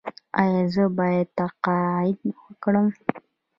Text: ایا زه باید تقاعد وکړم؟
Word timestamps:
ایا 0.41 0.61
زه 0.73 0.83
باید 0.97 1.27
تقاعد 1.39 2.17
وکړم؟ 2.47 2.87